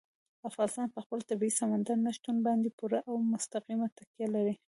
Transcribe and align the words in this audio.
افغانستان 0.49 0.87
په 0.95 0.99
خپل 1.05 1.19
طبیعي 1.29 1.53
سمندر 1.61 1.95
نه 2.05 2.11
شتون 2.17 2.37
باندې 2.47 2.75
پوره 2.79 2.99
او 3.09 3.15
مستقیمه 3.33 3.87
تکیه 3.97 4.27
لري. 4.35 4.53